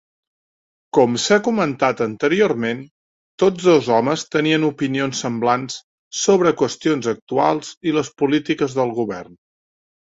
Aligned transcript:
Com 0.97 1.17
s'ha 1.25 1.37
comentat 1.47 2.01
anteriorment, 2.05 2.81
tots 3.43 3.67
dos 3.69 3.91
homes 3.97 4.25
tenien 4.37 4.67
opinions 4.73 5.23
semblants 5.27 5.77
sobre 6.25 6.57
qüestions 6.65 7.15
actuals 7.17 7.75
i 7.91 7.99
les 8.01 8.15
polítiques 8.25 8.81
del 8.83 8.99
govern. 9.03 9.41